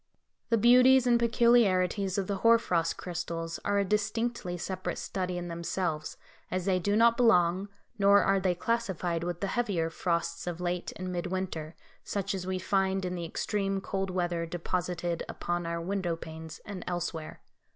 [0.49, 5.47] The beauties and peculiarities of the hoar frost crystals are a distinctly separate study in
[5.47, 6.17] themselves,
[6.49, 10.91] as they do not belong, nor are they classified with the heavier frosts of late
[10.95, 15.79] and mid winter, such as we find in the extreme cold weather deposited upon our
[15.79, 17.43] window panes and elsewhere.